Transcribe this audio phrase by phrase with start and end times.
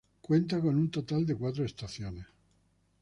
[0.19, 2.25] Cuenta con un total de cuatro estaciones.